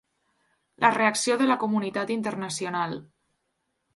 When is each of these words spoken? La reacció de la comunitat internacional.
La 0.83 0.89
reacció 0.95 1.35
de 1.41 1.49
la 1.51 1.57
comunitat 1.65 2.15
internacional. 2.17 2.99